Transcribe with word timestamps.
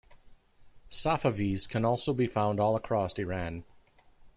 "Safavi"s 0.89 1.67
can 1.67 1.85
also 1.85 2.11
be 2.11 2.25
found 2.25 2.59
all 2.59 2.75
across 2.75 3.13
Iran. 3.19 3.63